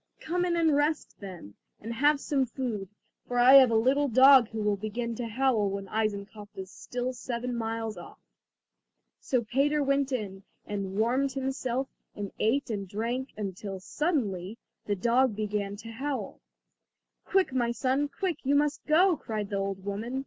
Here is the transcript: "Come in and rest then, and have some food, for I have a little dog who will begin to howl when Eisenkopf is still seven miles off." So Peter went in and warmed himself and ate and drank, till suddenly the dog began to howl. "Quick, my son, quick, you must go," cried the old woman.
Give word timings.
"Come 0.19 0.45
in 0.45 0.55
and 0.55 0.75
rest 0.75 1.15
then, 1.19 1.53
and 1.79 1.93
have 1.93 2.19
some 2.19 2.47
food, 2.47 2.89
for 3.27 3.37
I 3.37 3.53
have 3.53 3.69
a 3.69 3.75
little 3.75 4.07
dog 4.07 4.47
who 4.47 4.59
will 4.63 4.75
begin 4.75 5.13
to 5.17 5.27
howl 5.27 5.69
when 5.69 5.87
Eisenkopf 5.89 6.49
is 6.57 6.71
still 6.71 7.13
seven 7.13 7.55
miles 7.55 7.97
off." 7.97 8.17
So 9.19 9.43
Peter 9.43 9.83
went 9.83 10.11
in 10.11 10.41
and 10.65 10.97
warmed 10.97 11.33
himself 11.33 11.87
and 12.15 12.31
ate 12.39 12.71
and 12.71 12.87
drank, 12.89 13.29
till 13.55 13.79
suddenly 13.79 14.57
the 14.87 14.95
dog 14.95 15.35
began 15.35 15.75
to 15.75 15.91
howl. 15.91 16.41
"Quick, 17.23 17.53
my 17.53 17.69
son, 17.71 18.07
quick, 18.07 18.43
you 18.43 18.55
must 18.55 18.83
go," 18.87 19.15
cried 19.15 19.51
the 19.51 19.57
old 19.57 19.85
woman. 19.85 20.19